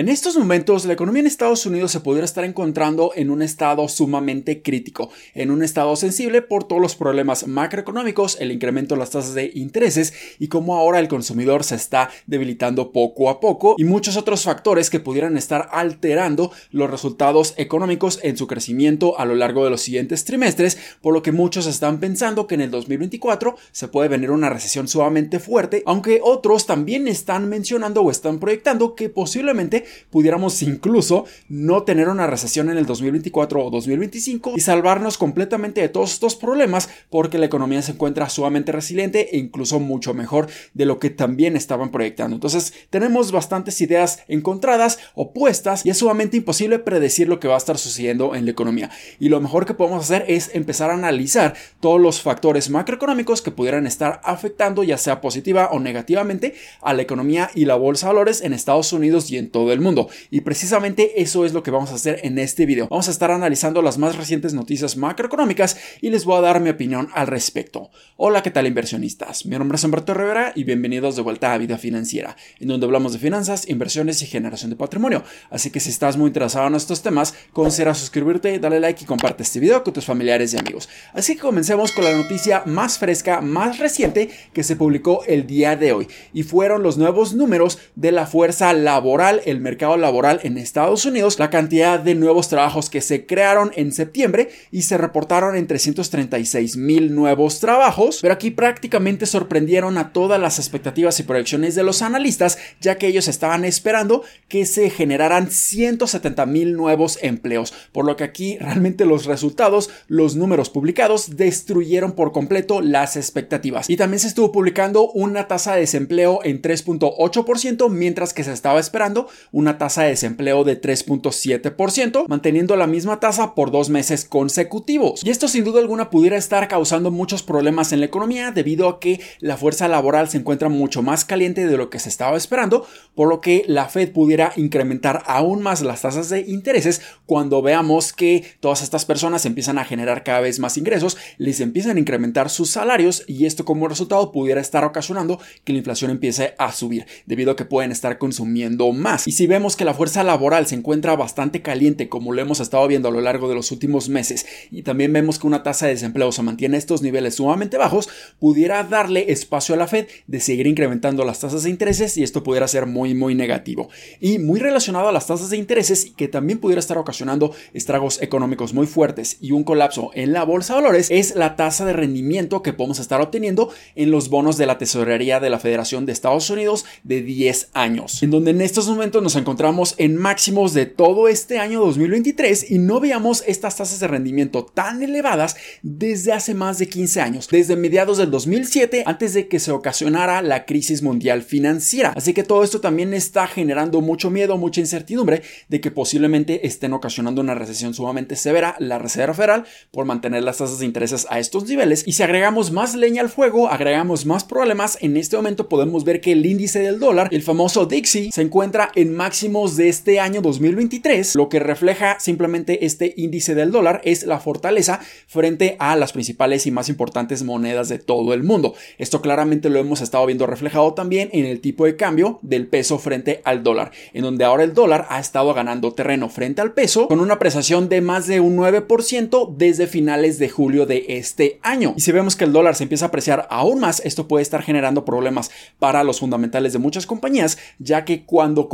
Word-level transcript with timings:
En 0.00 0.08
estos 0.08 0.38
momentos, 0.38 0.86
la 0.86 0.94
economía 0.94 1.20
en 1.20 1.26
Estados 1.26 1.66
Unidos 1.66 1.92
se 1.92 2.00
pudiera 2.00 2.24
estar 2.24 2.42
encontrando 2.42 3.12
en 3.16 3.28
un 3.28 3.42
estado 3.42 3.86
sumamente 3.86 4.62
crítico, 4.62 5.10
en 5.34 5.50
un 5.50 5.62
estado 5.62 5.94
sensible 5.94 6.40
por 6.40 6.64
todos 6.64 6.80
los 6.80 6.96
problemas 6.96 7.46
macroeconómicos, 7.46 8.38
el 8.40 8.50
incremento 8.50 8.94
de 8.94 8.98
las 8.98 9.10
tasas 9.10 9.34
de 9.34 9.50
intereses 9.54 10.14
y 10.38 10.48
cómo 10.48 10.76
ahora 10.76 11.00
el 11.00 11.08
consumidor 11.08 11.64
se 11.64 11.74
está 11.74 12.08
debilitando 12.26 12.92
poco 12.92 13.28
a 13.28 13.40
poco 13.40 13.74
y 13.76 13.84
muchos 13.84 14.16
otros 14.16 14.44
factores 14.44 14.88
que 14.88 15.00
pudieran 15.00 15.36
estar 15.36 15.68
alterando 15.70 16.50
los 16.70 16.88
resultados 16.88 17.52
económicos 17.58 18.20
en 18.22 18.38
su 18.38 18.46
crecimiento 18.46 19.18
a 19.18 19.26
lo 19.26 19.34
largo 19.34 19.64
de 19.64 19.70
los 19.70 19.82
siguientes 19.82 20.24
trimestres, 20.24 20.78
por 21.02 21.12
lo 21.12 21.22
que 21.22 21.32
muchos 21.32 21.66
están 21.66 22.00
pensando 22.00 22.46
que 22.46 22.54
en 22.54 22.62
el 22.62 22.70
2024 22.70 23.54
se 23.70 23.88
puede 23.88 24.08
venir 24.08 24.30
una 24.30 24.48
recesión 24.48 24.88
sumamente 24.88 25.40
fuerte, 25.40 25.82
aunque 25.84 26.20
otros 26.24 26.64
también 26.64 27.06
están 27.06 27.50
mencionando 27.50 28.00
o 28.00 28.10
están 28.10 28.38
proyectando 28.38 28.94
que 28.94 29.10
posiblemente 29.10 29.89
pudiéramos 30.10 30.62
incluso 30.62 31.24
no 31.48 31.82
tener 31.82 32.08
una 32.08 32.26
recesión 32.26 32.70
en 32.70 32.78
el 32.78 32.86
2024 32.86 33.64
o 33.64 33.70
2025 33.70 34.54
y 34.56 34.60
salvarnos 34.60 35.18
completamente 35.18 35.80
de 35.80 35.88
todos 35.88 36.12
estos 36.12 36.36
problemas 36.36 36.88
porque 37.10 37.38
la 37.38 37.46
economía 37.46 37.82
se 37.82 37.92
encuentra 37.92 38.28
sumamente 38.28 38.72
resiliente 38.72 39.34
e 39.34 39.38
incluso 39.38 39.80
mucho 39.80 40.14
mejor 40.14 40.48
de 40.74 40.86
lo 40.86 40.98
que 40.98 41.10
también 41.10 41.56
estaban 41.56 41.90
proyectando. 41.90 42.36
Entonces 42.36 42.72
tenemos 42.90 43.32
bastantes 43.32 43.80
ideas 43.80 44.20
encontradas, 44.28 44.98
opuestas 45.14 45.84
y 45.84 45.90
es 45.90 45.98
sumamente 45.98 46.36
imposible 46.36 46.78
predecir 46.78 47.28
lo 47.28 47.40
que 47.40 47.48
va 47.48 47.54
a 47.54 47.58
estar 47.58 47.78
sucediendo 47.78 48.34
en 48.34 48.44
la 48.44 48.50
economía. 48.50 48.90
Y 49.18 49.28
lo 49.28 49.40
mejor 49.40 49.66
que 49.66 49.74
podemos 49.74 50.04
hacer 50.04 50.24
es 50.28 50.50
empezar 50.54 50.90
a 50.90 50.94
analizar 50.94 51.54
todos 51.80 52.00
los 52.00 52.20
factores 52.22 52.70
macroeconómicos 52.70 53.42
que 53.42 53.50
pudieran 53.50 53.86
estar 53.86 54.20
afectando 54.24 54.82
ya 54.82 54.98
sea 54.98 55.20
positiva 55.20 55.70
o 55.72 55.80
negativamente 55.80 56.54
a 56.82 56.94
la 56.94 57.02
economía 57.02 57.50
y 57.54 57.64
la 57.64 57.74
bolsa 57.74 58.06
de 58.06 58.14
valores 58.14 58.40
en 58.42 58.52
Estados 58.52 58.92
Unidos 58.92 59.30
y 59.30 59.38
en 59.38 59.50
todo 59.50 59.72
mundo. 59.80 60.08
Y 60.30 60.40
precisamente 60.42 61.22
eso 61.22 61.44
es 61.44 61.52
lo 61.52 61.62
que 61.62 61.70
vamos 61.70 61.90
a 61.90 61.94
hacer 61.94 62.20
en 62.22 62.38
este 62.38 62.66
video. 62.66 62.88
Vamos 62.88 63.08
a 63.08 63.10
estar 63.10 63.30
analizando 63.30 63.82
las 63.82 63.98
más 63.98 64.16
recientes 64.16 64.54
noticias 64.54 64.96
macroeconómicas 64.96 65.76
y 66.00 66.10
les 66.10 66.24
voy 66.24 66.38
a 66.38 66.40
dar 66.40 66.60
mi 66.60 66.70
opinión 66.70 67.08
al 67.14 67.26
respecto. 67.26 67.90
Hola, 68.16 68.42
¿qué 68.42 68.50
tal 68.50 68.66
inversionistas? 68.66 69.46
Mi 69.46 69.58
nombre 69.58 69.76
es 69.76 69.84
Humberto 69.84 70.14
Rivera 70.14 70.52
y 70.54 70.64
bienvenidos 70.64 71.16
de 71.16 71.22
vuelta 71.22 71.52
a 71.52 71.58
Vida 71.58 71.78
Financiera, 71.78 72.36
en 72.58 72.68
donde 72.68 72.86
hablamos 72.86 73.12
de 73.12 73.18
finanzas, 73.18 73.68
inversiones 73.68 74.22
y 74.22 74.26
generación 74.26 74.70
de 74.70 74.76
patrimonio. 74.76 75.22
Así 75.50 75.70
que 75.70 75.80
si 75.80 75.90
estás 75.90 76.16
muy 76.16 76.28
interesado 76.28 76.66
en 76.66 76.74
estos 76.74 77.02
temas, 77.02 77.34
considera 77.52 77.94
suscribirte, 77.94 78.58
dale 78.58 78.80
like 78.80 79.04
y 79.04 79.06
comparte 79.06 79.42
este 79.42 79.60
video 79.60 79.82
con 79.82 79.92
tus 79.92 80.04
familiares 80.04 80.54
y 80.54 80.58
amigos. 80.58 80.88
Así 81.12 81.34
que 81.34 81.40
comencemos 81.40 81.92
con 81.92 82.04
la 82.04 82.16
noticia 82.16 82.62
más 82.66 82.98
fresca, 82.98 83.40
más 83.40 83.78
reciente 83.78 84.30
que 84.52 84.62
se 84.62 84.76
publicó 84.76 85.24
el 85.26 85.46
día 85.46 85.76
de 85.76 85.92
hoy 85.92 86.08
y 86.32 86.42
fueron 86.42 86.82
los 86.82 86.98
nuevos 86.98 87.34
números 87.34 87.78
de 87.94 88.12
la 88.12 88.26
fuerza 88.26 88.72
laboral, 88.72 89.40
el 89.44 89.59
mercado 89.60 89.96
laboral 89.96 90.40
en 90.42 90.58
Estados 90.58 91.04
Unidos, 91.04 91.38
la 91.38 91.50
cantidad 91.50 92.00
de 92.00 92.14
nuevos 92.14 92.48
trabajos 92.48 92.90
que 92.90 93.00
se 93.00 93.26
crearon 93.26 93.70
en 93.76 93.92
septiembre 93.92 94.48
y 94.70 94.82
se 94.82 94.98
reportaron 94.98 95.56
en 95.56 95.66
336 95.66 96.76
mil 96.76 97.14
nuevos 97.14 97.60
trabajos, 97.60 98.18
pero 98.22 98.34
aquí 98.34 98.50
prácticamente 98.50 99.26
sorprendieron 99.26 99.98
a 99.98 100.12
todas 100.12 100.40
las 100.40 100.58
expectativas 100.58 101.18
y 101.20 101.24
proyecciones 101.24 101.74
de 101.74 101.82
los 101.82 102.02
analistas, 102.02 102.58
ya 102.80 102.98
que 102.98 103.06
ellos 103.06 103.28
estaban 103.28 103.64
esperando 103.64 104.22
que 104.48 104.66
se 104.66 104.90
generaran 104.90 105.50
170 105.50 106.46
mil 106.46 106.76
nuevos 106.76 107.18
empleos, 107.22 107.72
por 107.92 108.04
lo 108.04 108.16
que 108.16 108.24
aquí 108.24 108.58
realmente 108.60 109.04
los 109.04 109.26
resultados, 109.26 109.90
los 110.08 110.36
números 110.36 110.70
publicados 110.70 111.36
destruyeron 111.36 112.12
por 112.12 112.32
completo 112.32 112.80
las 112.80 113.16
expectativas. 113.16 113.88
Y 113.88 113.96
también 113.96 114.20
se 114.20 114.28
estuvo 114.28 114.52
publicando 114.52 115.10
una 115.10 115.48
tasa 115.48 115.74
de 115.74 115.80
desempleo 115.80 116.40
en 116.44 116.62
3.8%, 116.62 117.90
mientras 117.90 118.32
que 118.32 118.44
se 118.44 118.52
estaba 118.52 118.80
esperando 118.80 119.28
una 119.52 119.78
tasa 119.78 120.02
de 120.02 120.10
desempleo 120.10 120.64
de 120.64 120.80
3.7%, 120.80 122.26
manteniendo 122.28 122.76
la 122.76 122.86
misma 122.86 123.20
tasa 123.20 123.54
por 123.54 123.70
dos 123.70 123.90
meses 123.90 124.24
consecutivos. 124.24 125.22
Y 125.24 125.30
esto 125.30 125.48
sin 125.48 125.64
duda 125.64 125.80
alguna 125.80 126.10
pudiera 126.10 126.36
estar 126.36 126.68
causando 126.68 127.10
muchos 127.10 127.42
problemas 127.42 127.92
en 127.92 128.00
la 128.00 128.06
economía 128.06 128.50
debido 128.52 128.88
a 128.88 129.00
que 129.00 129.20
la 129.40 129.56
fuerza 129.56 129.88
laboral 129.88 130.28
se 130.28 130.38
encuentra 130.38 130.68
mucho 130.68 131.02
más 131.02 131.24
caliente 131.24 131.66
de 131.66 131.76
lo 131.76 131.90
que 131.90 131.98
se 131.98 132.08
estaba 132.08 132.36
esperando, 132.36 132.86
por 133.14 133.28
lo 133.28 133.40
que 133.40 133.64
la 133.66 133.88
Fed 133.88 134.12
pudiera 134.12 134.52
incrementar 134.56 135.22
aún 135.26 135.62
más 135.62 135.82
las 135.82 136.02
tasas 136.02 136.28
de 136.28 136.40
intereses 136.40 137.00
cuando 137.26 137.62
veamos 137.62 138.12
que 138.12 138.44
todas 138.60 138.82
estas 138.82 139.04
personas 139.04 139.44
empiezan 139.46 139.78
a 139.78 139.84
generar 139.84 140.24
cada 140.24 140.40
vez 140.40 140.58
más 140.58 140.76
ingresos, 140.76 141.16
les 141.38 141.60
empiezan 141.60 141.96
a 141.96 142.00
incrementar 142.00 142.50
sus 142.50 142.70
salarios 142.70 143.24
y 143.26 143.46
esto 143.46 143.64
como 143.64 143.88
resultado 143.88 144.32
pudiera 144.32 144.60
estar 144.60 144.84
ocasionando 144.84 145.40
que 145.64 145.72
la 145.72 145.78
inflación 145.78 146.10
empiece 146.10 146.54
a 146.58 146.72
subir 146.72 147.06
debido 147.26 147.52
a 147.52 147.56
que 147.56 147.64
pueden 147.64 147.92
estar 147.92 148.18
consumiendo 148.18 148.92
más. 148.92 149.26
Si 149.40 149.46
vemos 149.46 149.74
que 149.74 149.86
la 149.86 149.94
fuerza 149.94 150.22
laboral 150.22 150.66
se 150.66 150.74
encuentra 150.74 151.16
bastante 151.16 151.62
caliente, 151.62 152.10
como 152.10 152.34
lo 152.34 152.42
hemos 152.42 152.60
estado 152.60 152.86
viendo 152.86 153.08
a 153.08 153.10
lo 153.10 153.22
largo 153.22 153.48
de 153.48 153.54
los 153.54 153.72
últimos 153.72 154.10
meses, 154.10 154.44
y 154.70 154.82
también 154.82 155.14
vemos 155.14 155.38
que 155.38 155.46
una 155.46 155.62
tasa 155.62 155.86
de 155.86 155.92
desempleo 155.92 156.30
se 156.30 156.42
mantiene 156.42 156.76
a 156.76 156.78
estos 156.78 157.00
niveles 157.00 157.36
sumamente 157.36 157.78
bajos, 157.78 158.10
pudiera 158.38 158.84
darle 158.84 159.32
espacio 159.32 159.74
a 159.74 159.78
la 159.78 159.86
Fed 159.86 160.08
de 160.26 160.40
seguir 160.40 160.66
incrementando 160.66 161.24
las 161.24 161.40
tasas 161.40 161.62
de 161.62 161.70
intereses 161.70 162.18
y 162.18 162.22
esto 162.22 162.42
pudiera 162.42 162.68
ser 162.68 162.84
muy, 162.84 163.14
muy 163.14 163.34
negativo. 163.34 163.88
Y 164.20 164.38
muy 164.38 164.60
relacionado 164.60 165.08
a 165.08 165.12
las 165.12 165.26
tasas 165.26 165.48
de 165.48 165.56
intereses, 165.56 166.12
que 166.14 166.28
también 166.28 166.58
pudiera 166.58 166.80
estar 166.80 166.98
ocasionando 166.98 167.54
estragos 167.72 168.20
económicos 168.20 168.74
muy 168.74 168.86
fuertes 168.86 169.38
y 169.40 169.52
un 169.52 169.64
colapso 169.64 170.10
en 170.12 170.34
la 170.34 170.44
bolsa 170.44 170.74
de 170.74 170.82
valores, 170.82 171.08
es 171.10 171.34
la 171.34 171.56
tasa 171.56 171.86
de 171.86 171.94
rendimiento 171.94 172.62
que 172.62 172.74
podemos 172.74 172.98
estar 172.98 173.22
obteniendo 173.22 173.70
en 173.94 174.10
los 174.10 174.28
bonos 174.28 174.58
de 174.58 174.66
la 174.66 174.76
tesorería 174.76 175.40
de 175.40 175.48
la 175.48 175.58
Federación 175.58 176.04
de 176.04 176.12
Estados 176.12 176.50
Unidos 176.50 176.84
de 177.04 177.22
10 177.22 177.70
años, 177.72 178.22
en 178.22 178.30
donde 178.30 178.50
en 178.50 178.60
estos 178.60 178.86
momentos 178.86 179.22
nos 179.22 179.29
encontramos 179.36 179.94
en 179.98 180.16
máximos 180.16 180.74
de 180.74 180.86
todo 180.86 181.28
este 181.28 181.58
año 181.58 181.80
2023 181.80 182.70
y 182.70 182.78
no 182.78 183.00
veamos 183.00 183.42
estas 183.46 183.76
tasas 183.76 184.00
de 184.00 184.08
rendimiento 184.08 184.64
tan 184.64 185.02
elevadas 185.02 185.56
desde 185.82 186.32
hace 186.32 186.54
más 186.54 186.78
de 186.78 186.88
15 186.88 187.20
años, 187.20 187.48
desde 187.50 187.76
mediados 187.76 188.18
del 188.18 188.30
2007 188.30 189.04
antes 189.06 189.34
de 189.34 189.48
que 189.48 189.60
se 189.60 189.72
ocasionara 189.72 190.42
la 190.42 190.64
crisis 190.64 191.02
mundial 191.02 191.42
financiera. 191.42 192.12
Así 192.16 192.34
que 192.34 192.44
todo 192.44 192.64
esto 192.64 192.80
también 192.80 193.14
está 193.14 193.46
generando 193.46 194.00
mucho 194.00 194.30
miedo, 194.30 194.56
mucha 194.58 194.80
incertidumbre 194.80 195.42
de 195.68 195.80
que 195.80 195.90
posiblemente 195.90 196.66
estén 196.66 196.92
ocasionando 196.92 197.40
una 197.40 197.54
recesión 197.54 197.94
sumamente 197.94 198.36
severa 198.36 198.76
la 198.78 198.98
Reserva 198.98 199.34
Federal 199.34 199.64
por 199.90 200.04
mantener 200.04 200.42
las 200.42 200.58
tasas 200.58 200.78
de 200.78 200.86
intereses 200.86 201.26
a 201.30 201.38
estos 201.38 201.64
niveles 201.66 202.04
y 202.06 202.12
si 202.12 202.22
agregamos 202.22 202.70
más 202.70 202.94
leña 202.94 203.22
al 203.22 203.28
fuego, 203.28 203.68
agregamos 203.68 204.26
más 204.26 204.44
problemas, 204.44 204.98
en 205.00 205.16
este 205.16 205.36
momento 205.36 205.68
podemos 205.68 206.04
ver 206.04 206.20
que 206.20 206.32
el 206.32 206.46
índice 206.46 206.80
del 206.80 206.98
dólar, 206.98 207.28
el 207.32 207.42
famoso 207.42 207.86
Dixie, 207.86 208.30
se 208.32 208.42
encuentra 208.42 208.90
en 208.94 209.14
máximos 209.20 209.76
de 209.76 209.90
este 209.90 210.18
año 210.18 210.40
2023, 210.40 211.34
lo 211.34 211.50
que 211.50 211.58
refleja 211.58 212.18
simplemente 212.20 212.86
este 212.86 213.12
índice 213.18 213.54
del 213.54 213.70
dólar 213.70 214.00
es 214.02 214.24
la 214.24 214.40
fortaleza 214.40 215.00
frente 215.26 215.76
a 215.78 215.94
las 215.96 216.14
principales 216.14 216.66
y 216.66 216.70
más 216.70 216.88
importantes 216.88 217.42
monedas 217.42 217.90
de 217.90 217.98
todo 217.98 218.32
el 218.32 218.44
mundo. 218.44 218.72
Esto 218.96 219.20
claramente 219.20 219.68
lo 219.68 219.78
hemos 219.78 220.00
estado 220.00 220.24
viendo 220.24 220.46
reflejado 220.46 220.94
también 220.94 221.28
en 221.34 221.44
el 221.44 221.60
tipo 221.60 221.84
de 221.84 221.96
cambio 221.96 222.38
del 222.40 222.66
peso 222.66 222.98
frente 222.98 223.42
al 223.44 223.62
dólar, 223.62 223.92
en 224.14 224.22
donde 224.22 224.44
ahora 224.44 224.64
el 224.64 224.72
dólar 224.72 225.06
ha 225.10 225.20
estado 225.20 225.52
ganando 225.52 225.92
terreno 225.92 226.30
frente 226.30 226.62
al 226.62 226.72
peso 226.72 227.06
con 227.06 227.20
una 227.20 227.34
apreciación 227.34 227.90
de 227.90 228.00
más 228.00 228.26
de 228.26 228.40
un 228.40 228.56
9% 228.56 229.54
desde 229.54 229.86
finales 229.86 230.38
de 230.38 230.48
julio 230.48 230.86
de 230.86 231.04
este 231.08 231.60
año. 231.62 231.92
Y 231.94 232.00
si 232.00 232.12
vemos 232.12 232.36
que 232.36 232.44
el 232.44 232.54
dólar 232.54 232.74
se 232.74 232.84
empieza 232.84 233.04
a 233.04 233.08
apreciar 233.08 233.46
aún 233.50 233.80
más, 233.80 234.00
esto 234.02 234.26
puede 234.28 234.44
estar 234.44 234.62
generando 234.62 235.04
problemas 235.04 235.50
para 235.78 236.04
los 236.04 236.20
fundamentales 236.20 236.72
de 236.72 236.78
muchas 236.78 237.04
compañías, 237.04 237.58
ya 237.78 238.06
que 238.06 238.24
cuando 238.24 238.70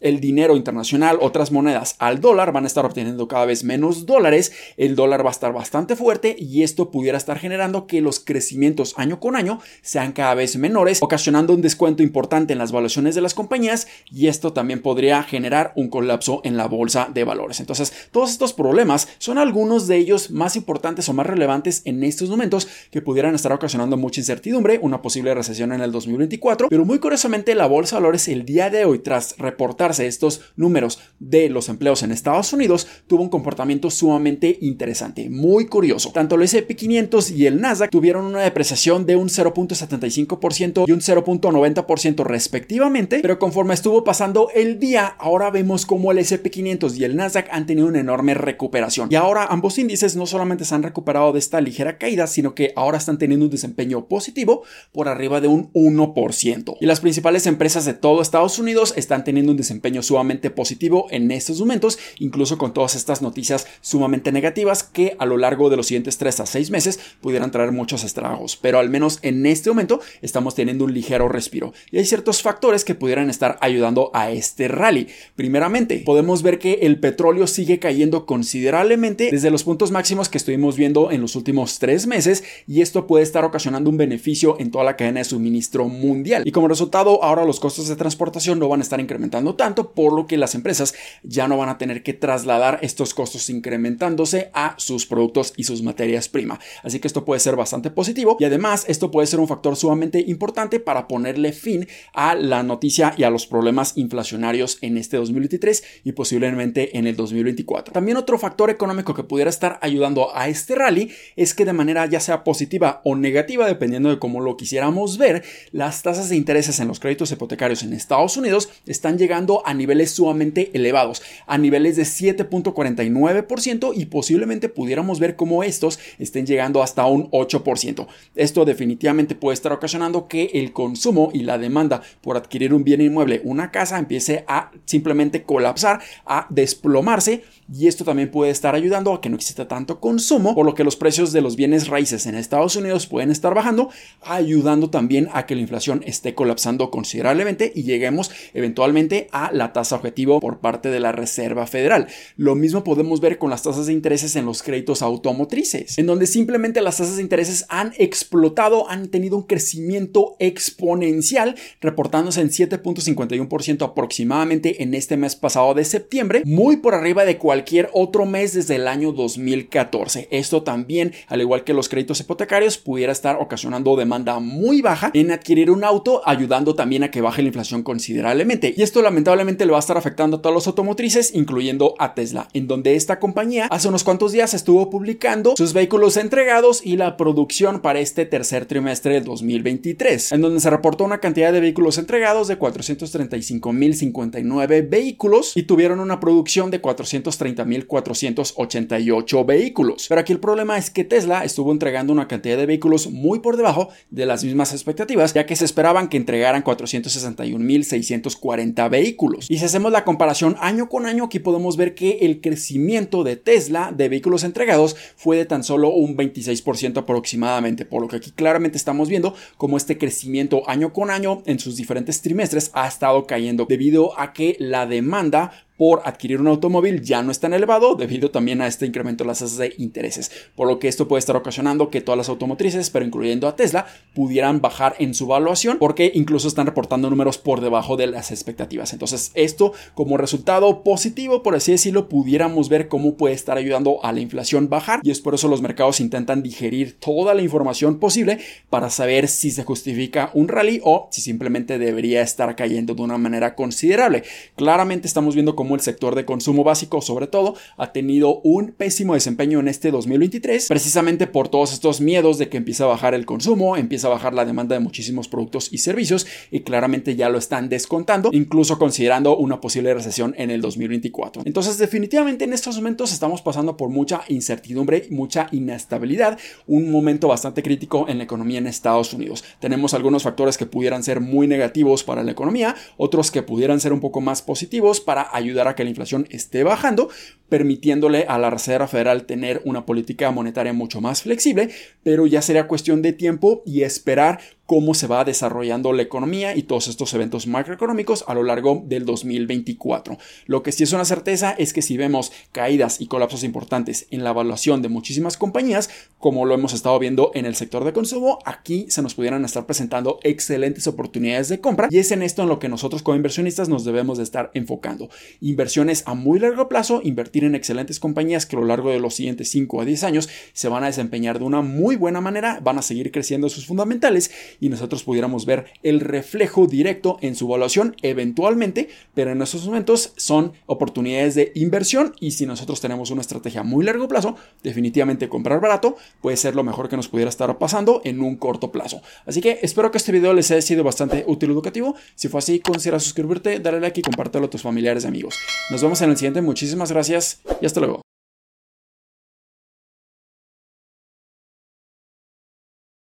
el 0.00 0.20
dinero 0.20 0.56
internacional, 0.56 1.18
otras 1.20 1.52
monedas 1.52 1.96
al 1.98 2.20
dólar, 2.20 2.52
van 2.52 2.64
a 2.64 2.66
estar 2.66 2.84
obteniendo 2.84 3.28
cada 3.28 3.46
vez 3.46 3.64
menos 3.64 4.06
dólares, 4.06 4.52
el 4.76 4.96
dólar 4.96 5.24
va 5.24 5.30
a 5.30 5.32
estar 5.32 5.52
bastante 5.52 5.96
fuerte 5.96 6.36
y 6.38 6.62
esto 6.62 6.90
pudiera 6.90 7.18
estar 7.18 7.38
generando 7.38 7.86
que 7.86 8.00
los 8.00 8.20
crecimientos 8.20 8.94
año 8.96 9.20
con 9.20 9.36
año 9.36 9.60
sean 9.82 10.12
cada 10.12 10.34
vez 10.34 10.56
menores, 10.56 11.02
ocasionando 11.02 11.54
un 11.54 11.62
descuento 11.62 12.02
importante 12.02 12.52
en 12.52 12.58
las 12.58 12.72
valuaciones 12.72 13.14
de 13.14 13.20
las 13.20 13.34
compañías 13.34 13.86
y 14.10 14.28
esto 14.28 14.52
también 14.52 14.82
podría 14.82 15.22
generar 15.22 15.72
un 15.76 15.88
colapso 15.88 16.40
en 16.44 16.56
la 16.56 16.66
bolsa 16.66 17.08
de 17.12 17.24
valores. 17.24 17.60
Entonces, 17.60 17.92
todos 18.10 18.30
estos 18.30 18.52
problemas 18.52 19.08
son 19.18 19.38
algunos 19.38 19.86
de 19.86 19.96
ellos 19.96 20.30
más 20.30 20.56
importantes 20.56 21.08
o 21.08 21.14
más 21.14 21.26
relevantes 21.26 21.82
en 21.84 22.02
estos 22.04 22.28
momentos 22.28 22.68
que 22.90 23.02
pudieran 23.02 23.34
estar 23.34 23.52
ocasionando 23.52 23.96
mucha 23.96 24.20
incertidumbre, 24.20 24.78
una 24.82 25.02
posible 25.02 25.34
recesión 25.34 25.72
en 25.72 25.80
el 25.80 25.92
2024, 25.92 26.68
pero 26.68 26.84
muy 26.84 26.98
curiosamente 26.98 27.54
la 27.54 27.66
bolsa 27.66 27.96
de 27.96 28.02
valores 28.02 28.28
el 28.28 28.44
día 28.44 28.70
de 28.70 28.84
hoy 28.84 28.98
tras 28.98 29.37
reportarse 29.38 30.06
estos 30.06 30.40
números 30.56 30.98
de 31.18 31.48
los 31.48 31.68
empleos 31.68 32.02
en 32.02 32.12
Estados 32.12 32.52
Unidos 32.52 32.86
tuvo 33.06 33.22
un 33.22 33.28
comportamiento 33.28 33.90
sumamente 33.90 34.58
interesante, 34.60 35.30
muy 35.30 35.66
curioso. 35.66 36.10
Tanto 36.12 36.34
el 36.34 36.42
S&P 36.42 36.76
500 36.76 37.30
y 37.30 37.46
el 37.46 37.60
Nasdaq 37.60 37.90
tuvieron 37.90 38.26
una 38.26 38.42
depreciación 38.42 39.06
de 39.06 39.16
un 39.16 39.28
0.75% 39.28 40.84
y 40.86 40.92
un 40.92 41.00
0.90% 41.00 42.24
respectivamente, 42.24 43.20
pero 43.20 43.38
conforme 43.38 43.74
estuvo 43.74 44.04
pasando 44.04 44.48
el 44.54 44.78
día, 44.78 45.06
ahora 45.18 45.50
vemos 45.50 45.86
como 45.86 46.12
el 46.12 46.18
S&P 46.18 46.50
500 46.50 46.96
y 46.96 47.04
el 47.04 47.16
Nasdaq 47.16 47.48
han 47.50 47.66
tenido 47.66 47.88
una 47.88 48.00
enorme 48.00 48.34
recuperación. 48.34 49.08
Y 49.10 49.14
ahora 49.14 49.46
ambos 49.46 49.78
índices 49.78 50.16
no 50.16 50.26
solamente 50.26 50.64
se 50.64 50.74
han 50.74 50.82
recuperado 50.82 51.32
de 51.32 51.38
esta 51.38 51.60
ligera 51.60 51.98
caída, 51.98 52.26
sino 52.26 52.54
que 52.54 52.72
ahora 52.76 52.98
están 52.98 53.18
teniendo 53.18 53.46
un 53.46 53.50
desempeño 53.50 54.06
positivo 54.06 54.62
por 54.92 55.08
arriba 55.08 55.40
de 55.40 55.48
un 55.48 55.72
1%. 55.72 56.76
Y 56.80 56.86
las 56.86 57.00
principales 57.00 57.46
empresas 57.46 57.84
de 57.84 57.94
todo 57.94 58.22
Estados 58.22 58.58
Unidos 58.58 58.94
están 58.96 59.24
teniendo 59.28 59.52
un 59.52 59.58
desempeño 59.58 60.02
sumamente 60.02 60.48
positivo 60.48 61.06
en 61.10 61.30
estos 61.30 61.60
momentos, 61.60 61.98
incluso 62.18 62.56
con 62.56 62.72
todas 62.72 62.94
estas 62.94 63.20
noticias 63.20 63.66
sumamente 63.82 64.32
negativas 64.32 64.82
que 64.82 65.16
a 65.18 65.26
lo 65.26 65.36
largo 65.36 65.68
de 65.68 65.76
los 65.76 65.88
siguientes 65.88 66.16
3 66.16 66.40
a 66.40 66.46
6 66.46 66.70
meses 66.70 66.98
pudieran 67.20 67.50
traer 67.50 67.70
muchos 67.70 68.04
estragos. 68.04 68.56
Pero 68.56 68.78
al 68.78 68.88
menos 68.88 69.18
en 69.20 69.44
este 69.44 69.68
momento 69.68 70.00
estamos 70.22 70.54
teniendo 70.54 70.86
un 70.86 70.94
ligero 70.94 71.28
respiro. 71.28 71.74
Y 71.90 71.98
hay 71.98 72.06
ciertos 72.06 72.40
factores 72.40 72.86
que 72.86 72.94
pudieran 72.94 73.28
estar 73.28 73.58
ayudando 73.60 74.10
a 74.14 74.30
este 74.30 74.66
rally. 74.66 75.08
Primeramente, 75.36 75.98
podemos 76.06 76.42
ver 76.42 76.58
que 76.58 76.78
el 76.80 76.98
petróleo 76.98 77.46
sigue 77.46 77.78
cayendo 77.78 78.24
considerablemente 78.24 79.28
desde 79.30 79.50
los 79.50 79.62
puntos 79.62 79.90
máximos 79.90 80.30
que 80.30 80.38
estuvimos 80.38 80.78
viendo 80.78 81.10
en 81.10 81.20
los 81.20 81.36
últimos 81.36 81.78
tres 81.78 82.06
meses 82.06 82.44
y 82.66 82.80
esto 82.80 83.06
puede 83.06 83.24
estar 83.24 83.44
ocasionando 83.44 83.90
un 83.90 83.98
beneficio 83.98 84.56
en 84.58 84.70
toda 84.70 84.84
la 84.84 84.96
cadena 84.96 85.18
de 85.18 85.24
suministro 85.24 85.86
mundial. 85.86 86.44
Y 86.46 86.50
como 86.50 86.66
resultado, 86.66 87.22
ahora 87.22 87.44
los 87.44 87.60
costos 87.60 87.88
de 87.88 87.96
transportación 87.96 88.58
no 88.58 88.68
van 88.70 88.80
a 88.80 88.84
estar 88.84 89.00
incrementando 89.08 89.54
tanto, 89.54 89.92
por 89.92 90.12
lo 90.12 90.26
que 90.26 90.36
las 90.36 90.54
empresas 90.54 90.94
ya 91.22 91.48
no 91.48 91.56
van 91.56 91.70
a 91.70 91.78
tener 91.78 92.02
que 92.02 92.12
trasladar 92.12 92.78
estos 92.82 93.14
costos 93.14 93.48
incrementándose 93.48 94.50
a 94.52 94.74
sus 94.76 95.06
productos 95.06 95.54
y 95.56 95.64
sus 95.64 95.82
materias 95.82 96.28
prima. 96.28 96.60
Así 96.82 97.00
que 97.00 97.08
esto 97.08 97.24
puede 97.24 97.40
ser 97.40 97.56
bastante 97.56 97.90
positivo 97.90 98.36
y 98.38 98.44
además 98.44 98.84
esto 98.86 99.10
puede 99.10 99.26
ser 99.26 99.40
un 99.40 99.48
factor 99.48 99.76
sumamente 99.76 100.20
importante 100.20 100.78
para 100.78 101.08
ponerle 101.08 101.52
fin 101.52 101.88
a 102.12 102.34
la 102.34 102.62
noticia 102.62 103.14
y 103.16 103.22
a 103.22 103.30
los 103.30 103.46
problemas 103.46 103.94
inflacionarios 103.96 104.78
en 104.82 104.98
este 104.98 105.16
2023 105.16 105.82
y 106.04 106.12
posiblemente 106.12 106.98
en 106.98 107.06
el 107.06 107.16
2024. 107.16 107.94
También 107.94 108.18
otro 108.18 108.38
factor 108.38 108.68
económico 108.68 109.14
que 109.14 109.24
pudiera 109.24 109.48
estar 109.48 109.78
ayudando 109.80 110.36
a 110.36 110.48
este 110.48 110.74
rally 110.74 111.10
es 111.36 111.54
que 111.54 111.64
de 111.64 111.72
manera 111.72 112.04
ya 112.06 112.20
sea 112.20 112.44
positiva 112.44 113.00
o 113.04 113.16
negativa, 113.16 113.66
dependiendo 113.66 114.10
de 114.10 114.18
cómo 114.18 114.40
lo 114.40 114.56
quisiéramos 114.56 115.16
ver, 115.16 115.44
las 115.72 116.02
tasas 116.02 116.28
de 116.28 116.36
intereses 116.36 116.80
en 116.80 116.88
los 116.88 117.00
créditos 117.00 117.30
hipotecarios 117.32 117.82
en 117.82 117.92
Estados 117.92 118.36
Unidos 118.36 118.68
están 118.98 119.16
llegando 119.16 119.62
a 119.64 119.74
niveles 119.74 120.10
sumamente 120.10 120.70
elevados, 120.74 121.22
a 121.46 121.56
niveles 121.56 121.96
de 121.96 122.02
7.49% 122.02 123.92
y 123.94 124.06
posiblemente 124.06 124.68
pudiéramos 124.68 125.20
ver 125.20 125.36
cómo 125.36 125.62
estos 125.62 126.00
estén 126.18 126.46
llegando 126.46 126.82
hasta 126.82 127.06
un 127.06 127.30
8%. 127.30 128.06
Esto 128.34 128.64
definitivamente 128.64 129.36
puede 129.36 129.54
estar 129.54 129.72
ocasionando 129.72 130.26
que 130.26 130.50
el 130.54 130.72
consumo 130.72 131.30
y 131.32 131.44
la 131.44 131.58
demanda 131.58 132.02
por 132.20 132.36
adquirir 132.36 132.74
un 132.74 132.82
bien 132.82 133.00
inmueble, 133.00 133.40
una 133.44 133.70
casa, 133.70 133.98
empiece 133.98 134.44
a 134.48 134.72
simplemente 134.84 135.44
colapsar, 135.44 136.00
a 136.26 136.46
desplomarse 136.50 137.44
y 137.72 137.86
esto 137.86 138.04
también 138.04 138.30
puede 138.30 138.50
estar 138.50 138.74
ayudando 138.74 139.12
a 139.12 139.20
que 139.20 139.28
no 139.28 139.36
exista 139.36 139.68
tanto 139.68 140.00
consumo, 140.00 140.54
por 140.54 140.64
lo 140.66 140.74
que 140.74 140.84
los 140.84 140.96
precios 140.96 141.32
de 141.32 141.42
los 141.42 141.54
bienes 141.54 141.86
raíces 141.86 142.26
en 142.26 142.34
Estados 142.34 142.76
Unidos 142.76 143.06
pueden 143.06 143.30
estar 143.30 143.54
bajando, 143.54 143.90
ayudando 144.22 144.90
también 144.90 145.28
a 145.32 145.46
que 145.46 145.54
la 145.54 145.60
inflación 145.60 146.02
esté 146.06 146.34
colapsando 146.34 146.90
considerablemente 146.90 147.70
y 147.74 147.82
lleguemos 147.82 148.30
eventualmente 148.54 148.87
a 149.32 149.52
la 149.52 149.72
tasa 149.72 149.96
objetivo 149.96 150.40
por 150.40 150.60
parte 150.60 150.90
de 150.90 151.00
la 151.00 151.12
Reserva 151.12 151.66
Federal. 151.66 152.08
Lo 152.36 152.54
mismo 152.54 152.84
podemos 152.84 153.20
ver 153.20 153.38
con 153.38 153.50
las 153.50 153.62
tasas 153.62 153.86
de 153.86 153.92
intereses 153.92 154.34
en 154.36 154.46
los 154.46 154.62
créditos 154.62 155.02
automotrices, 155.02 155.98
en 155.98 156.06
donde 156.06 156.26
simplemente 156.26 156.80
las 156.80 156.96
tasas 156.96 157.16
de 157.16 157.22
intereses 157.22 157.66
han 157.68 157.92
explotado, 157.98 158.88
han 158.88 159.08
tenido 159.08 159.36
un 159.36 159.42
crecimiento 159.42 160.36
exponencial, 160.38 161.56
reportándose 161.80 162.40
en 162.40 162.48
7.51% 162.48 163.82
aproximadamente 163.82 164.82
en 164.82 164.94
este 164.94 165.16
mes 165.16 165.36
pasado 165.36 165.74
de 165.74 165.84
septiembre, 165.84 166.42
muy 166.44 166.78
por 166.78 166.94
arriba 166.94 167.24
de 167.24 167.38
cualquier 167.38 167.90
otro 167.92 168.26
mes 168.26 168.54
desde 168.54 168.76
el 168.76 168.88
año 168.88 169.12
2014. 169.12 170.28
Esto 170.30 170.62
también, 170.62 171.12
al 171.26 171.40
igual 171.40 171.64
que 171.64 171.74
los 171.74 171.88
créditos 171.88 172.20
hipotecarios, 172.20 172.78
pudiera 172.78 173.12
estar 173.12 173.36
ocasionando 173.40 173.96
demanda 173.96 174.40
muy 174.40 174.82
baja 174.82 175.10
en 175.14 175.30
adquirir 175.30 175.70
un 175.70 175.84
auto, 175.84 176.22
ayudando 176.24 176.74
también 176.74 177.02
a 177.02 177.10
que 177.10 177.20
baje 177.20 177.42
la 177.42 177.48
inflación 177.48 177.82
considerablemente. 177.82 178.74
Y 178.78 178.82
esto 178.82 179.02
lamentablemente 179.02 179.66
le 179.66 179.72
va 179.72 179.78
a 179.78 179.80
estar 179.80 179.96
afectando 179.96 180.36
a 180.36 180.40
todos 180.40 180.54
los 180.54 180.68
automotrices, 180.68 181.34
incluyendo 181.34 181.96
a 181.98 182.14
Tesla, 182.14 182.46
en 182.52 182.68
donde 182.68 182.94
esta 182.94 183.18
compañía 183.18 183.66
hace 183.72 183.88
unos 183.88 184.04
cuantos 184.04 184.30
días 184.30 184.54
estuvo 184.54 184.88
publicando 184.88 185.56
sus 185.56 185.72
vehículos 185.72 186.16
entregados 186.16 186.86
y 186.86 186.96
la 186.96 187.16
producción 187.16 187.80
para 187.80 187.98
este 187.98 188.24
tercer 188.24 188.66
trimestre 188.66 189.14
del 189.14 189.24
2023, 189.24 190.30
en 190.30 190.42
donde 190.42 190.60
se 190.60 190.70
reportó 190.70 191.02
una 191.02 191.18
cantidad 191.18 191.52
de 191.52 191.58
vehículos 191.58 191.98
entregados 191.98 192.46
de 192.46 192.56
435.059 192.56 194.88
vehículos 194.88 195.56
y 195.56 195.64
tuvieron 195.64 195.98
una 195.98 196.20
producción 196.20 196.70
de 196.70 196.80
430 196.80 197.64
30.488 197.64 199.44
vehículos. 199.44 200.06
Pero 200.08 200.20
aquí 200.20 200.32
el 200.32 200.38
problema 200.38 200.78
es 200.78 200.90
que 200.90 201.02
Tesla 201.02 201.44
estuvo 201.44 201.72
entregando 201.72 202.12
una 202.12 202.28
cantidad 202.28 202.56
de 202.56 202.66
vehículos 202.66 203.10
muy 203.10 203.40
por 203.40 203.56
debajo 203.56 203.88
de 204.10 204.24
las 204.24 204.44
mismas 204.44 204.72
expectativas, 204.72 205.34
ya 205.34 205.46
que 205.46 205.56
se 205.56 205.64
esperaban 205.64 206.08
que 206.08 206.16
entregaran 206.16 206.62
461.640 206.62 208.67
vehículos. 208.90 209.46
Y 209.50 209.58
si 209.58 209.64
hacemos 209.64 209.92
la 209.92 210.04
comparación 210.04 210.56
año 210.60 210.88
con 210.88 211.06
año, 211.06 211.24
aquí 211.24 211.38
podemos 211.38 211.76
ver 211.76 211.94
que 211.94 212.18
el 212.22 212.40
crecimiento 212.40 213.24
de 213.24 213.36
Tesla 213.36 213.92
de 213.94 214.08
vehículos 214.08 214.44
entregados 214.44 214.96
fue 215.16 215.36
de 215.36 215.46
tan 215.46 215.64
solo 215.64 215.90
un 215.90 216.16
26% 216.16 216.98
aproximadamente, 216.98 217.84
por 217.84 218.02
lo 218.02 218.08
que 218.08 218.16
aquí 218.16 218.30
claramente 218.30 218.78
estamos 218.78 219.08
viendo 219.08 219.34
cómo 219.56 219.76
este 219.76 219.98
crecimiento 219.98 220.68
año 220.68 220.92
con 220.92 221.10
año 221.10 221.42
en 221.46 221.58
sus 221.58 221.76
diferentes 221.76 222.22
trimestres 222.22 222.70
ha 222.74 222.86
estado 222.86 223.26
cayendo 223.26 223.66
debido 223.66 224.18
a 224.18 224.32
que 224.32 224.56
la 224.58 224.86
demanda 224.86 225.67
por 225.78 226.02
adquirir 226.04 226.40
un 226.40 226.48
automóvil 226.48 227.00
ya 227.00 227.22
no 227.22 227.30
es 227.30 227.40
tan 227.40 227.54
elevado 227.54 227.94
debido 227.94 228.30
también 228.30 228.60
a 228.60 228.66
este 228.66 228.84
incremento 228.84 229.24
de 229.24 229.28
las 229.28 229.38
tasas 229.38 229.56
de 229.56 229.72
intereses, 229.78 230.30
por 230.54 230.68
lo 230.68 230.78
que 230.78 230.88
esto 230.88 231.08
puede 231.08 231.20
estar 231.20 231.36
ocasionando 231.36 231.88
que 231.88 232.02
todas 232.02 232.18
las 232.18 232.28
automotrices, 232.28 232.90
pero 232.90 233.06
incluyendo 233.06 233.48
a 233.48 233.56
Tesla, 233.56 233.86
pudieran 234.14 234.60
bajar 234.60 234.96
en 234.98 235.14
su 235.14 235.26
valuación 235.26 235.78
porque 235.78 236.10
incluso 236.14 236.48
están 236.48 236.66
reportando 236.66 237.08
números 237.08 237.38
por 237.38 237.60
debajo 237.60 237.96
de 237.96 238.08
las 238.08 238.30
expectativas. 238.32 238.92
Entonces 238.92 239.30
esto 239.34 239.72
como 239.94 240.16
resultado 240.16 240.82
positivo, 240.82 241.42
por 241.42 241.54
así 241.54 241.72
decirlo, 241.72 242.08
pudiéramos 242.08 242.68
ver 242.68 242.88
cómo 242.88 243.14
puede 243.14 243.34
estar 243.34 243.56
ayudando 243.56 244.04
a 244.04 244.12
la 244.12 244.20
inflación 244.20 244.68
bajar 244.68 245.00
y 245.04 245.12
es 245.12 245.20
por 245.20 245.34
eso 245.34 245.46
los 245.46 245.62
mercados 245.62 246.00
intentan 246.00 246.42
digerir 246.42 246.98
toda 246.98 247.34
la 247.34 247.42
información 247.42 248.00
posible 248.00 248.40
para 248.68 248.90
saber 248.90 249.28
si 249.28 249.52
se 249.52 249.62
justifica 249.62 250.30
un 250.34 250.48
rally 250.48 250.80
o 250.82 251.08
si 251.12 251.20
simplemente 251.20 251.78
debería 251.78 252.22
estar 252.22 252.56
cayendo 252.56 252.94
de 252.94 253.02
una 253.02 253.18
manera 253.18 253.54
considerable. 253.54 254.24
Claramente 254.56 255.06
estamos 255.06 255.34
viendo 255.34 255.54
cómo 255.54 255.67
el 255.74 255.80
sector 255.80 256.14
de 256.14 256.24
consumo 256.24 256.64
básico, 256.64 257.00
sobre 257.00 257.26
todo, 257.26 257.54
ha 257.76 257.92
tenido 257.92 258.40
un 258.42 258.72
pésimo 258.72 259.14
desempeño 259.14 259.60
en 259.60 259.68
este 259.68 259.90
2023, 259.90 260.68
precisamente 260.68 261.26
por 261.26 261.48
todos 261.48 261.72
estos 261.72 262.00
miedos 262.00 262.38
de 262.38 262.48
que 262.48 262.56
empieza 262.56 262.84
a 262.84 262.88
bajar 262.88 263.14
el 263.14 263.26
consumo, 263.26 263.76
empieza 263.76 264.08
a 264.08 264.10
bajar 264.10 264.34
la 264.34 264.44
demanda 264.44 264.74
de 264.74 264.80
muchísimos 264.80 265.28
productos 265.28 265.68
y 265.72 265.78
servicios 265.78 266.26
y 266.50 266.60
claramente 266.60 267.16
ya 267.16 267.28
lo 267.28 267.38
están 267.38 267.68
descontando, 267.68 268.30
incluso 268.32 268.78
considerando 268.78 269.36
una 269.36 269.60
posible 269.60 269.94
recesión 269.94 270.34
en 270.38 270.50
el 270.50 270.60
2024. 270.60 271.42
Entonces, 271.44 271.78
definitivamente 271.78 272.44
en 272.44 272.52
estos 272.52 272.76
momentos 272.76 273.12
estamos 273.12 273.42
pasando 273.42 273.76
por 273.76 273.88
mucha 273.88 274.22
incertidumbre, 274.28 275.06
mucha 275.10 275.48
inestabilidad, 275.52 276.38
un 276.66 276.90
momento 276.90 277.28
bastante 277.28 277.62
crítico 277.62 278.06
en 278.08 278.18
la 278.18 278.24
economía 278.24 278.58
en 278.58 278.66
Estados 278.66 279.12
Unidos. 279.12 279.44
Tenemos 279.60 279.94
algunos 279.94 280.22
factores 280.22 280.56
que 280.56 280.66
pudieran 280.66 281.02
ser 281.02 281.20
muy 281.20 281.46
negativos 281.46 282.04
para 282.04 282.22
la 282.22 282.32
economía, 282.32 282.74
otros 282.96 283.30
que 283.30 283.42
pudieran 283.42 283.80
ser 283.80 283.92
un 283.92 284.00
poco 284.00 284.20
más 284.20 284.42
positivos 284.42 285.00
para 285.00 285.22
a 285.66 285.74
que 285.74 285.82
la 285.82 285.90
inflación 285.90 286.26
esté 286.30 286.62
bajando, 286.62 287.08
permitiéndole 287.48 288.26
a 288.28 288.38
la 288.38 288.50
Reserva 288.50 288.86
Federal 288.86 289.24
tener 289.24 289.62
una 289.64 289.86
política 289.86 290.30
monetaria 290.30 290.72
mucho 290.72 291.00
más 291.00 291.22
flexible, 291.22 291.70
pero 292.02 292.26
ya 292.26 292.42
sería 292.42 292.68
cuestión 292.68 293.02
de 293.02 293.12
tiempo 293.12 293.62
y 293.66 293.82
esperar 293.82 294.40
cómo 294.68 294.92
se 294.92 295.06
va 295.06 295.24
desarrollando 295.24 295.94
la 295.94 296.02
economía 296.02 296.54
y 296.54 296.64
todos 296.64 296.88
estos 296.88 297.14
eventos 297.14 297.46
macroeconómicos 297.46 298.26
a 298.28 298.34
lo 298.34 298.42
largo 298.42 298.82
del 298.84 299.06
2024. 299.06 300.18
Lo 300.44 300.62
que 300.62 300.72
sí 300.72 300.82
es 300.82 300.92
una 300.92 301.06
certeza 301.06 301.52
es 301.52 301.72
que 301.72 301.80
si 301.80 301.96
vemos 301.96 302.32
caídas 302.52 303.00
y 303.00 303.06
colapsos 303.06 303.44
importantes 303.44 304.06
en 304.10 304.24
la 304.24 304.30
evaluación 304.30 304.82
de 304.82 304.90
muchísimas 304.90 305.38
compañías, 305.38 305.88
como 306.18 306.44
lo 306.44 306.52
hemos 306.52 306.74
estado 306.74 306.98
viendo 306.98 307.30
en 307.32 307.46
el 307.46 307.54
sector 307.54 307.82
de 307.82 307.94
consumo, 307.94 308.40
aquí 308.44 308.84
se 308.90 309.00
nos 309.00 309.14
pudieran 309.14 309.42
estar 309.42 309.64
presentando 309.64 310.20
excelentes 310.22 310.86
oportunidades 310.86 311.48
de 311.48 311.62
compra 311.62 311.88
y 311.90 311.96
es 311.96 312.12
en 312.12 312.22
esto 312.22 312.42
en 312.42 312.50
lo 312.50 312.58
que 312.58 312.68
nosotros 312.68 313.02
como 313.02 313.16
inversionistas 313.16 313.70
nos 313.70 313.86
debemos 313.86 314.18
de 314.18 314.24
estar 314.24 314.50
enfocando. 314.52 315.08
Inversiones 315.40 316.02
a 316.04 316.12
muy 316.12 316.40
largo 316.40 316.68
plazo, 316.68 317.00
invertir 317.02 317.44
en 317.44 317.54
excelentes 317.54 318.00
compañías 318.00 318.44
que 318.44 318.56
a 318.56 318.60
lo 318.60 318.66
largo 318.66 318.90
de 318.90 319.00
los 319.00 319.14
siguientes 319.14 319.48
5 319.48 319.80
a 319.80 319.86
10 319.86 320.04
años 320.04 320.28
se 320.52 320.68
van 320.68 320.84
a 320.84 320.88
desempeñar 320.88 321.38
de 321.38 321.46
una 321.46 321.62
muy 321.62 321.96
buena 321.96 322.20
manera, 322.20 322.60
van 322.62 322.76
a 322.76 322.82
seguir 322.82 323.10
creciendo 323.10 323.48
sus 323.48 323.64
fundamentales 323.64 324.30
y 324.60 324.68
nosotros 324.68 325.02
pudiéramos 325.02 325.46
ver 325.46 325.66
el 325.82 326.00
reflejo 326.00 326.66
directo 326.66 327.18
en 327.20 327.34
su 327.34 327.46
evaluación 327.46 327.96
eventualmente, 328.02 328.88
pero 329.14 329.32
en 329.32 329.42
estos 329.42 329.64
momentos 329.66 330.12
son 330.16 330.52
oportunidades 330.66 331.34
de 331.34 331.52
inversión 331.54 332.14
y 332.20 332.32
si 332.32 332.46
nosotros 332.46 332.80
tenemos 332.80 333.10
una 333.10 333.20
estrategia 333.20 333.62
muy 333.62 333.84
largo 333.84 334.08
plazo, 334.08 334.36
definitivamente 334.62 335.28
comprar 335.28 335.60
barato 335.60 335.96
puede 336.20 336.36
ser 336.36 336.54
lo 336.54 336.64
mejor 336.64 336.88
que 336.88 336.96
nos 336.96 337.08
pudiera 337.08 337.28
estar 337.28 337.58
pasando 337.58 338.00
en 338.04 338.20
un 338.20 338.36
corto 338.36 338.72
plazo. 338.72 339.02
Así 339.26 339.40
que 339.40 339.58
espero 339.62 339.90
que 339.90 339.98
este 339.98 340.12
video 340.12 340.32
les 340.32 340.50
haya 340.50 340.62
sido 340.62 340.84
bastante 340.84 341.24
útil 341.26 341.50
y 341.50 341.52
educativo. 341.52 341.94
Si 342.14 342.28
fue 342.28 342.38
así, 342.38 342.60
considera 342.60 343.00
suscribirte, 343.00 343.60
darle 343.60 343.80
like 343.80 344.00
y 344.00 344.02
compártelo 344.02 344.46
a 344.46 344.50
tus 344.50 344.62
familiares 344.62 345.04
y 345.04 345.08
amigos. 345.08 345.34
Nos 345.70 345.82
vemos 345.82 346.00
en 346.02 346.10
el 346.10 346.16
siguiente. 346.16 346.42
Muchísimas 346.42 346.92
gracias 346.92 347.40
y 347.60 347.66
hasta 347.66 347.80
luego. 347.80 348.07